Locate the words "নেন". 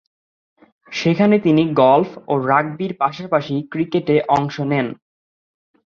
4.71-4.87